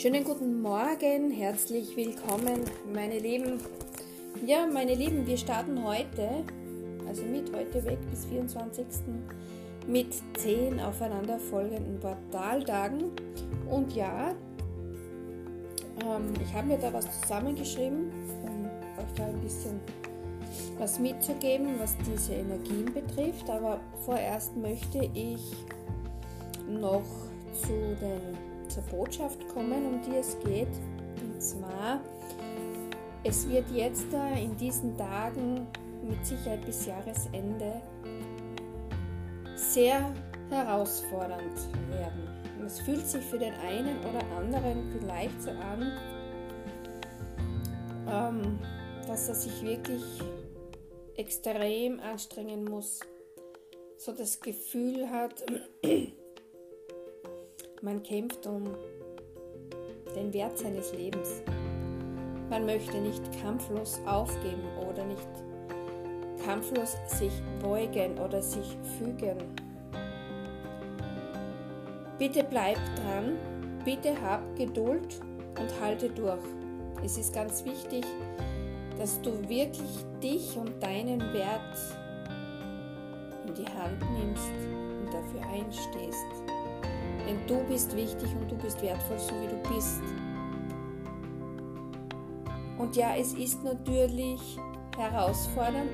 Schönen 0.00 0.22
guten 0.22 0.62
Morgen, 0.62 1.32
herzlich 1.32 1.96
willkommen, 1.96 2.60
meine 2.94 3.18
Lieben. 3.18 3.58
Ja, 4.46 4.64
meine 4.64 4.94
Lieben, 4.94 5.26
wir 5.26 5.36
starten 5.36 5.82
heute, 5.82 6.44
also 7.08 7.24
mit 7.24 7.52
heute 7.52 7.84
weg 7.84 7.98
bis 8.08 8.24
24. 8.26 8.86
mit 9.88 10.14
10 10.36 10.78
aufeinanderfolgenden 10.78 11.98
Portaltagen. 11.98 13.10
Und 13.68 13.92
ja, 13.96 14.36
ähm, 16.04 16.32
ich 16.44 16.54
habe 16.54 16.68
mir 16.68 16.78
da 16.78 16.92
was 16.92 17.20
zusammengeschrieben, 17.22 18.12
um 18.44 18.66
euch 19.02 19.12
da 19.16 19.26
ein 19.26 19.40
bisschen 19.40 19.80
was 20.78 21.00
mitzugeben, 21.00 21.70
was 21.80 21.96
diese 22.08 22.34
Energien 22.34 22.84
betrifft. 22.84 23.50
Aber 23.50 23.80
vorerst 24.04 24.56
möchte 24.56 25.10
ich 25.12 25.42
noch 26.68 27.02
zu 27.52 27.96
den 28.00 28.57
zur 28.68 28.82
Botschaft 28.84 29.46
kommen, 29.48 29.86
um 29.86 30.00
die 30.02 30.16
es 30.16 30.38
geht. 30.40 30.68
Und 31.22 31.42
zwar, 31.42 32.00
es 33.24 33.48
wird 33.48 33.68
jetzt 33.70 34.06
in 34.42 34.56
diesen 34.56 34.96
Tagen 34.96 35.66
mit 36.02 36.24
Sicherheit 36.24 36.64
bis 36.64 36.86
Jahresende 36.86 37.80
sehr 39.54 40.14
herausfordernd 40.50 41.68
werden. 41.90 42.28
Und 42.58 42.66
es 42.66 42.80
fühlt 42.80 43.06
sich 43.06 43.24
für 43.24 43.38
den 43.38 43.54
einen 43.54 43.98
oder 44.00 44.24
anderen 44.36 44.90
vielleicht 44.98 45.42
so 45.42 45.50
an, 45.50 45.92
ähm, 48.08 48.58
dass 49.06 49.28
er 49.28 49.34
sich 49.34 49.62
wirklich 49.62 50.02
extrem 51.16 52.00
anstrengen 52.00 52.64
muss, 52.64 53.00
so 53.96 54.12
das 54.12 54.40
Gefühl 54.40 55.10
hat, 55.10 55.44
man 57.82 58.02
kämpft 58.02 58.46
um 58.46 58.64
den 60.14 60.32
Wert 60.32 60.58
seines 60.58 60.92
Lebens. 60.92 61.42
Man 62.50 62.66
möchte 62.66 62.98
nicht 62.98 63.22
kampflos 63.42 64.00
aufgeben 64.06 64.64
oder 64.88 65.04
nicht 65.04 65.28
kampflos 66.44 66.96
sich 67.06 67.32
beugen 67.62 68.18
oder 68.18 68.40
sich 68.40 68.76
fügen. 68.98 69.36
Bitte 72.18 72.42
bleib 72.42 72.78
dran, 72.96 73.36
bitte 73.84 74.20
hab 74.20 74.56
Geduld 74.56 75.20
und 75.60 75.80
halte 75.80 76.08
durch. 76.08 76.42
Es 77.04 77.16
ist 77.16 77.32
ganz 77.32 77.64
wichtig, 77.64 78.04
dass 78.98 79.20
du 79.20 79.48
wirklich 79.48 80.04
dich 80.22 80.56
und 80.56 80.82
deinen 80.82 81.20
Wert 81.32 81.76
in 83.46 83.54
die 83.54 83.66
Hand 83.66 84.00
nimmst 84.18 84.50
und 85.00 85.12
dafür 85.12 85.42
einstehst. 85.48 86.57
Denn 87.28 87.46
du 87.46 87.62
bist 87.64 87.94
wichtig 87.94 88.34
und 88.40 88.50
du 88.50 88.56
bist 88.56 88.80
wertvoll, 88.80 89.18
so 89.18 89.34
wie 89.42 89.48
du 89.48 89.74
bist. 89.74 90.00
Und 92.78 92.96
ja, 92.96 93.14
es 93.16 93.34
ist 93.34 93.62
natürlich 93.62 94.58
herausfordernd, 94.96 95.90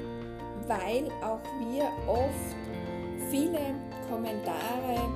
weil 0.69 1.09
auch 1.25 1.41
wir 1.59 1.91
oft 2.07 3.31
viele 3.31 3.75
Kommentare 4.09 5.11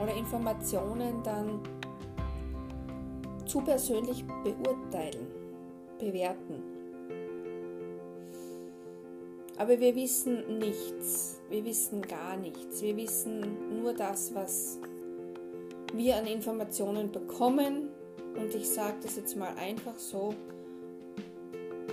oder 0.00 0.14
Informationen 0.14 1.22
dann 1.24 1.60
zu 3.44 3.60
persönlich 3.60 4.24
beurteilen, 4.44 5.26
bewerten. 5.98 6.62
Aber 9.56 9.78
wir 9.80 9.94
wissen 9.96 10.58
nichts, 10.58 11.40
wir 11.48 11.64
wissen 11.64 12.02
gar 12.02 12.36
nichts, 12.36 12.82
wir 12.82 12.96
wissen 12.96 13.80
nur 13.80 13.92
das, 13.92 14.34
was 14.34 14.78
wir 15.96 16.16
an 16.16 16.26
Informationen 16.26 17.12
bekommen. 17.12 17.88
Und 18.36 18.54
ich 18.54 18.68
sage 18.68 18.96
das 19.02 19.16
jetzt 19.16 19.36
mal 19.36 19.54
einfach 19.56 19.96
so. 19.96 20.34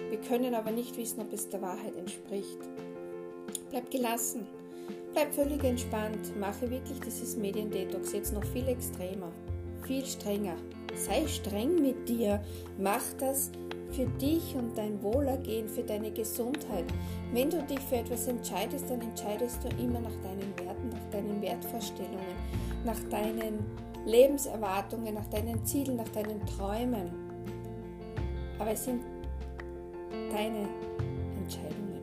Wir 0.09 0.19
können 0.19 0.55
aber 0.55 0.71
nicht 0.71 0.97
wissen, 0.97 1.21
ob 1.21 1.31
es 1.31 1.49
der 1.49 1.61
Wahrheit 1.61 1.95
entspricht. 1.95 2.59
Bleib 3.69 3.89
gelassen, 3.91 4.45
bleib 5.13 5.33
völlig 5.33 5.63
entspannt, 5.63 6.37
mache 6.39 6.69
wirklich 6.69 6.99
dieses 6.99 7.37
Mediendetox 7.37 8.11
jetzt 8.11 8.33
noch 8.33 8.43
viel 8.43 8.67
extremer, 8.67 9.31
viel 9.85 10.05
strenger. 10.05 10.55
Sei 10.95 11.25
streng 11.27 11.81
mit 11.81 12.09
dir, 12.09 12.43
mach 12.77 13.03
das 13.19 13.51
für 13.91 14.05
dich 14.05 14.55
und 14.55 14.77
dein 14.77 15.01
Wohlergehen, 15.01 15.67
für 15.67 15.83
deine 15.83 16.11
Gesundheit. 16.11 16.85
Wenn 17.33 17.49
du 17.49 17.61
dich 17.63 17.79
für 17.79 17.97
etwas 17.97 18.27
entscheidest, 18.27 18.89
dann 18.89 19.01
entscheidest 19.01 19.59
du 19.63 19.69
immer 19.81 19.99
nach 19.99 20.15
deinen 20.23 20.53
Werten, 20.57 20.89
nach 20.89 21.09
deinen 21.11 21.41
Wertvorstellungen, 21.41 22.35
nach 22.85 22.99
deinen 23.09 23.59
Lebenserwartungen, 24.05 25.13
nach 25.13 25.27
deinen 25.27 25.65
Zielen, 25.65 25.97
nach 25.97 26.09
deinen 26.09 26.45
Träumen. 26.45 27.11
Aber 28.59 28.71
es 28.71 28.85
sind 28.85 29.01
deine 30.31 30.67
Entscheidungen, 31.37 32.01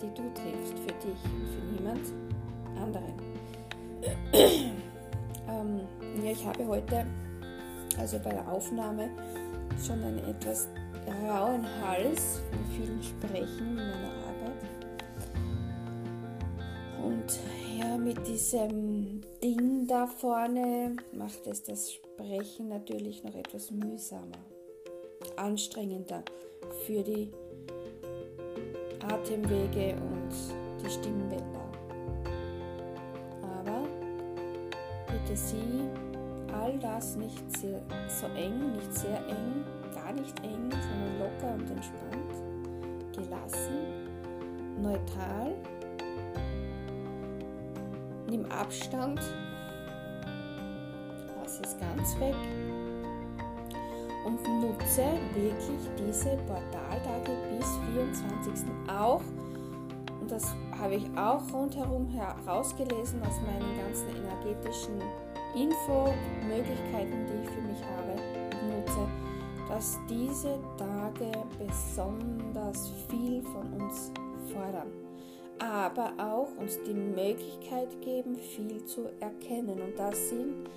die 0.00 0.08
du 0.08 0.22
triffst 0.34 0.78
für 0.78 1.06
dich 1.06 1.18
und 1.24 1.48
für 1.48 1.64
niemand 1.72 2.12
anderen. 2.76 3.14
ähm, 5.48 5.80
ja, 6.22 6.30
ich 6.30 6.44
habe 6.46 6.66
heute, 6.66 7.06
also 7.98 8.18
bei 8.18 8.30
der 8.30 8.46
Aufnahme, 8.48 9.08
schon 9.84 10.02
einen 10.02 10.18
etwas 10.18 10.68
rauen 11.06 11.64
Hals 11.82 12.40
von 12.50 12.64
vielen 12.76 13.02
Sprechen 13.02 13.68
in 13.70 13.76
meiner 13.76 14.12
Arbeit. 14.26 14.64
Und 17.02 17.38
ja, 17.78 17.96
mit 17.96 18.26
diesem 18.26 19.20
Ding 19.42 19.86
da 19.86 20.06
vorne 20.06 20.96
macht 21.12 21.46
es 21.46 21.62
das 21.62 21.92
Sprechen 21.92 22.68
natürlich 22.68 23.22
noch 23.24 23.34
etwas 23.34 23.70
mühsamer, 23.70 24.44
anstrengender 25.36 26.22
für 26.86 27.02
die 27.02 27.30
Atemwege 29.08 29.96
und 29.96 30.30
die 30.82 30.90
Stimmbänder. 30.90 31.68
Aber 33.42 33.86
bitte 35.06 35.36
sieh 35.36 35.88
all 36.52 36.78
das 36.78 37.16
nicht 37.16 37.58
sehr, 37.58 37.82
so 38.08 38.26
eng, 38.36 38.72
nicht 38.72 38.94
sehr 38.94 39.18
eng, 39.28 39.64
gar 39.94 40.12
nicht 40.12 40.38
eng, 40.42 40.70
sondern 40.70 41.18
locker 41.18 41.54
und 41.54 41.70
entspannt, 41.70 43.16
gelassen, 43.16 44.80
neutral 44.80 45.54
nimm 48.34 48.50
Abstand, 48.50 49.20
lass 51.40 51.60
es 51.60 51.78
ganz 51.78 52.18
weg 52.18 52.34
und 54.26 54.42
nutze 54.60 55.04
wirklich 55.34 55.88
diese 55.96 56.36
Portaltage 56.48 57.30
bis 57.56 57.78
24. 57.94 58.66
auch. 58.88 59.22
Und 60.20 60.30
das 60.30 60.54
habe 60.78 60.94
ich 60.96 61.04
auch 61.16 61.42
rundherum 61.52 62.08
herausgelesen 62.08 63.20
aus 63.22 63.40
meinen 63.42 63.78
ganzen 63.78 64.08
energetischen 64.08 65.00
Infomöglichkeiten, 65.54 67.26
die 67.26 67.44
ich 67.44 67.50
für 67.50 67.60
mich 67.60 67.82
habe 67.84 68.20
nutze, 68.66 69.08
dass 69.68 69.98
diese 70.08 70.58
Tage 70.76 71.30
besonders 71.58 72.90
viel 73.08 73.42
von 73.42 73.80
uns 73.80 74.10
fordern 74.52 75.03
aber 75.58 76.12
auch 76.18 76.48
uns 76.58 76.78
die 76.86 76.94
Möglichkeit 76.94 78.00
geben, 78.00 78.36
viel 78.36 78.84
zu 78.84 79.08
erkennen. 79.20 79.80
Und 79.80 79.98
das 79.98 80.30
sind 80.30 80.68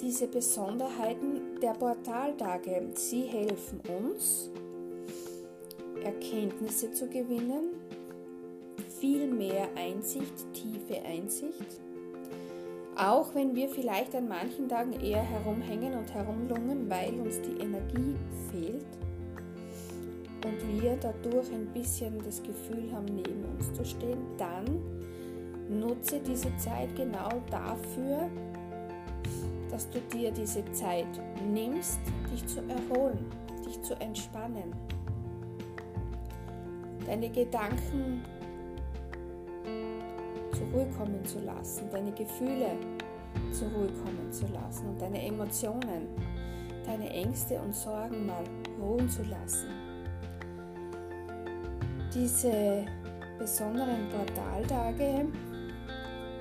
diese 0.00 0.28
Besonderheiten 0.28 1.60
der 1.60 1.72
Portaltage. 1.72 2.88
Sie 2.94 3.22
helfen 3.22 3.80
uns, 3.88 4.50
Erkenntnisse 6.02 6.92
zu 6.92 7.06
gewinnen, 7.08 7.74
viel 9.00 9.26
mehr 9.26 9.68
Einsicht, 9.76 10.52
tiefe 10.52 11.02
Einsicht. 11.02 11.80
Auch 12.96 13.34
wenn 13.34 13.56
wir 13.56 13.68
vielleicht 13.68 14.14
an 14.14 14.28
manchen 14.28 14.68
Tagen 14.68 14.92
eher 15.00 15.22
herumhängen 15.22 15.94
und 15.94 16.12
herumlungen, 16.12 16.88
weil 16.88 17.14
uns 17.14 17.40
die 17.40 17.60
Energie 17.60 18.14
fehlt 18.52 18.86
und 20.44 20.82
wir 20.82 20.96
dadurch 20.96 21.50
ein 21.52 21.66
bisschen 21.72 22.22
das 22.22 22.42
Gefühl 22.42 22.92
haben, 22.92 23.06
neben 23.06 23.44
uns 23.44 23.72
zu 23.72 23.84
stehen, 23.84 24.18
dann 24.36 24.64
nutze 25.68 26.20
diese 26.20 26.54
Zeit 26.56 26.94
genau 26.94 27.30
dafür, 27.50 28.28
dass 29.70 29.88
du 29.90 29.98
dir 30.12 30.30
diese 30.30 30.64
Zeit 30.72 31.06
nimmst, 31.52 31.98
dich 32.30 32.46
zu 32.46 32.60
erholen, 32.60 33.24
dich 33.66 33.80
zu 33.82 33.94
entspannen, 34.00 34.74
deine 37.06 37.30
Gedanken 37.30 38.22
zur 40.52 40.66
Ruhe 40.72 40.86
kommen 40.96 41.24
zu 41.24 41.40
lassen, 41.40 41.88
deine 41.90 42.12
Gefühle 42.12 42.76
zur 43.50 43.68
Ruhe 43.68 43.88
kommen 44.04 44.30
zu 44.30 44.46
lassen 44.52 44.90
und 44.90 45.00
deine 45.00 45.26
Emotionen, 45.26 46.08
deine 46.86 47.08
Ängste 47.10 47.58
und 47.60 47.74
Sorgen 47.74 48.26
mal 48.26 48.44
ruhen 48.78 49.08
zu 49.08 49.22
lassen 49.22 49.83
diese 52.14 52.86
besonderen 53.38 54.08
Portaltage 54.08 55.26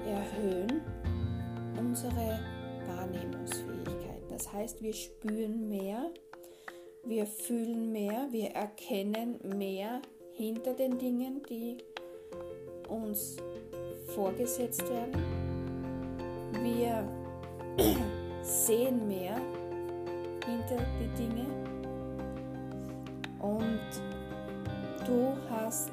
erhöhen 0.06 0.82
unsere 1.80 2.40
Wahrnehmungsfähigkeit 2.88 4.22
Das 4.30 4.52
heißt, 4.54 4.82
wir 4.84 4.94
spüren 4.94 5.68
mehr, 5.68 6.12
wir 7.04 7.26
fühlen 7.26 7.92
mehr, 7.92 8.28
wir 8.32 8.52
erkennen 8.52 9.40
mehr 9.58 10.02
hinter 10.34 10.74
den 10.74 10.98
Dingen, 11.00 11.42
die 11.50 11.78
uns 12.88 13.38
vorgesetzt 14.14 14.84
werden. 14.90 15.24
Wir 16.62 17.08
sehen 18.44 19.08
mehr 19.08 19.38
hinter 20.46 20.78
die 21.00 21.24
Dinge 21.24 21.46
und 23.40 24.13
du 25.06 25.36
hast 25.50 25.92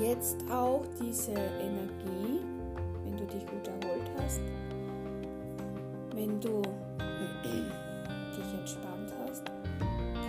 jetzt 0.00 0.36
auch 0.50 0.82
diese 1.00 1.32
Energie, 1.32 2.40
wenn 3.04 3.16
du 3.16 3.24
dich 3.24 3.46
gut 3.46 3.66
erholt 3.66 4.10
hast, 4.18 4.40
wenn 6.14 6.40
du 6.40 6.62
dich 7.42 8.58
entspannt 8.58 9.12
hast, 9.26 9.44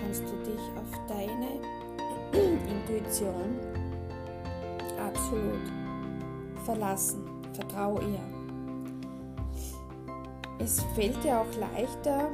kannst 0.01 0.24
du 0.24 0.36
dich 0.50 0.60
auf 0.78 1.07
deine 1.07 1.60
Intuition 2.69 3.60
absolut 5.00 5.72
verlassen. 6.66 7.24
Vertrau 7.54 8.00
ihr. 8.01 8.19
Es 10.60 10.84
fällt 10.95 11.24
dir 11.24 11.39
auch 11.39 11.60
leichter, 11.60 12.30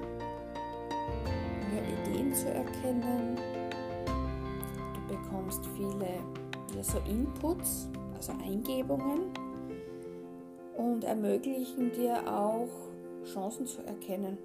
Ideen 2.14 2.34
zu 2.34 2.48
erkennen. 2.50 3.38
Bekommst 5.54 5.70
viele 5.78 6.08
ja, 6.76 6.84
so 6.84 6.98
Inputs, 7.08 7.88
also 8.16 8.34
Eingebungen 8.44 9.32
und 10.76 11.04
ermöglichen 11.04 11.92
dir 11.92 12.28
auch 12.28 12.70
Chancen 13.24 13.68
zu 13.68 13.84
erkennen, 13.86 14.38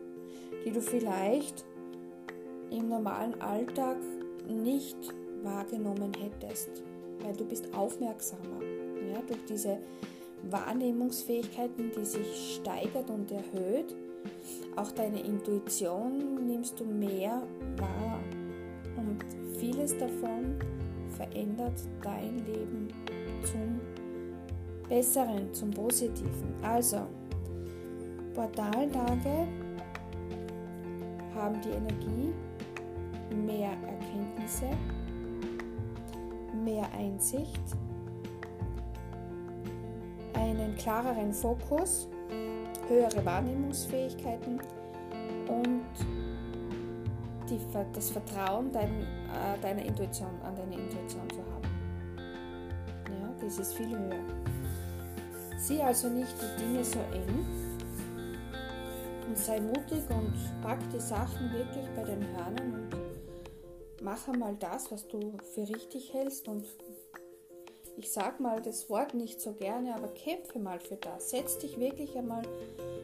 die 0.64 0.70
du 0.70 0.82
vielleicht 0.82 1.64
im 2.70 2.90
normalen 2.90 3.40
Alltag 3.40 3.96
nicht 4.46 4.98
wahrgenommen 5.42 6.12
hättest, 6.14 6.82
weil 7.22 7.34
du 7.34 7.44
bist 7.46 7.72
aufmerksamer. 7.74 8.60
Ja, 9.10 9.22
durch 9.26 9.44
diese 9.48 9.78
Wahrnehmungsfähigkeiten, 10.50 11.90
die 11.96 12.04
sich 12.04 12.56
steigert 12.56 13.08
und 13.08 13.30
erhöht, 13.32 13.96
auch 14.76 14.90
deine 14.92 15.20
Intuition 15.20 16.46
nimmst 16.46 16.78
du 16.78 16.84
mehr 16.84 17.42
wahr 17.78 18.20
und 18.96 19.24
vieles 19.58 19.96
davon 19.96 20.58
verändert 21.18 21.80
dein 22.02 22.38
Leben 22.46 22.88
zum 23.42 23.80
Besseren, 24.88 25.52
zum 25.52 25.70
Positiven. 25.70 26.54
Also, 26.62 27.00
Portaltage 28.34 29.48
haben 31.34 31.60
die 31.60 31.70
Energie, 31.70 32.32
mehr 33.46 33.70
Erkenntnisse, 33.70 34.70
mehr 36.64 36.88
Einsicht, 36.96 37.60
einen 40.34 40.74
klareren 40.76 41.32
Fokus, 41.32 42.08
höhere 42.88 43.24
Wahrnehmungsfähigkeiten 43.24 44.60
und 45.48 46.17
die, 47.50 47.58
das 47.92 48.10
Vertrauen 48.10 48.72
dein, 48.72 49.02
äh, 49.02 49.60
deiner 49.60 49.84
Intuition, 49.84 50.30
an 50.42 50.54
deine 50.56 50.74
Intuition 50.74 51.28
zu 51.30 51.38
haben. 51.38 51.68
Ja, 53.08 53.28
das 53.40 53.58
ist 53.58 53.74
viel 53.74 53.90
höher. 53.90 54.22
Sieh 55.58 55.82
also 55.82 56.08
nicht 56.08 56.34
die 56.40 56.62
Dinge 56.62 56.84
so 56.84 57.00
eng 57.12 57.46
und 59.26 59.36
sei 59.36 59.60
mutig 59.60 60.04
und 60.10 60.34
pack 60.62 60.78
die 60.92 61.00
Sachen 61.00 61.52
wirklich 61.52 61.86
bei 61.96 62.04
den 62.04 62.22
Hörnern 62.36 62.74
und 62.74 64.02
mach 64.02 64.28
einmal 64.28 64.54
das, 64.56 64.90
was 64.90 65.06
du 65.08 65.36
für 65.54 65.68
richtig 65.68 66.14
hältst 66.14 66.48
und 66.48 66.64
ich 67.96 68.12
sag 68.12 68.38
mal 68.38 68.62
das 68.62 68.88
Wort 68.88 69.14
nicht 69.14 69.40
so 69.40 69.52
gerne, 69.54 69.94
aber 69.96 70.08
kämpfe 70.08 70.60
mal 70.60 70.78
für 70.78 70.96
das. 70.96 71.30
Setz 71.30 71.58
dich 71.58 71.78
wirklich 71.80 72.16
einmal 72.16 72.42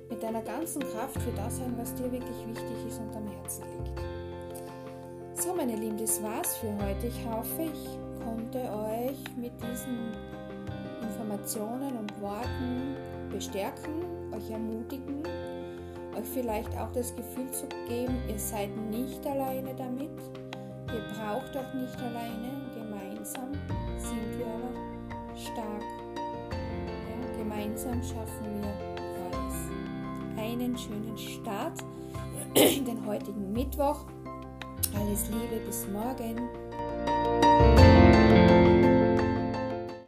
mit 0.08 0.22
deiner 0.22 0.42
ganzen 0.42 0.82
Kraft 0.82 1.20
für 1.20 1.32
das 1.32 1.58
ein, 1.58 1.76
was 1.76 1.92
dir 1.94 2.12
wirklich 2.12 2.46
wichtig 2.46 2.86
ist 2.86 3.00
und 3.00 3.14
am 3.16 3.26
Herzen 3.26 3.64
liegt. 3.64 4.23
So, 5.44 5.52
meine 5.52 5.76
Lieben, 5.76 5.98
das 5.98 6.22
war's 6.22 6.56
für 6.56 6.72
heute. 6.82 7.06
Ich 7.06 7.26
hoffe, 7.26 7.64
ich 7.64 8.24
konnte 8.24 8.60
euch 8.60 9.18
mit 9.36 9.52
diesen 9.60 10.14
Informationen 11.02 11.98
und 11.98 12.22
Worten 12.22 12.96
bestärken, 13.30 14.32
euch 14.34 14.50
ermutigen, 14.50 15.22
euch 16.16 16.24
vielleicht 16.32 16.74
auch 16.78 16.90
das 16.92 17.14
Gefühl 17.14 17.50
zu 17.50 17.66
geben, 17.86 18.16
ihr 18.26 18.38
seid 18.38 18.74
nicht 18.90 19.26
alleine 19.26 19.74
damit. 19.74 20.18
Ihr 20.88 21.04
braucht 21.12 21.54
auch 21.58 21.74
nicht 21.74 21.98
alleine. 21.98 22.50
Gemeinsam 22.74 23.52
sind 23.98 24.38
wir 24.38 24.46
aber 24.46 25.36
stark. 25.36 25.82
Ja, 26.52 27.36
gemeinsam 27.36 28.02
schaffen 28.02 28.62
wir 28.62 28.72
alles. 29.26 30.38
Einen 30.38 30.78
schönen 30.78 31.18
Start 31.18 31.84
in 32.54 32.86
den 32.86 33.04
heutigen 33.04 33.52
Mittwoch. 33.52 34.06
Alles 34.96 35.28
Liebe, 35.30 35.60
bis 35.66 35.86
morgen. 35.88 36.48